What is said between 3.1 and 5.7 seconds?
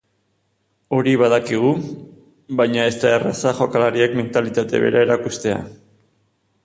erraza jokalariek mentalitate bera erakustea.